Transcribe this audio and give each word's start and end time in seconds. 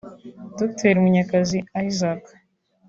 Dr 0.59 0.93
Munyakazi 1.03 1.57
Isaac 1.89 2.23